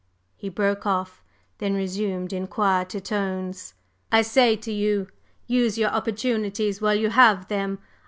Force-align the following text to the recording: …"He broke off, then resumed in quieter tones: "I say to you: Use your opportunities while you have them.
…"He 0.35 0.49
broke 0.49 0.87
off, 0.87 1.23
then 1.59 1.75
resumed 1.75 2.33
in 2.33 2.47
quieter 2.47 2.99
tones: 2.99 3.75
"I 4.11 4.23
say 4.23 4.55
to 4.55 4.71
you: 4.71 5.09
Use 5.45 5.77
your 5.77 5.91
opportunities 5.91 6.81
while 6.81 6.95
you 6.95 7.11
have 7.11 7.49
them. 7.49 7.77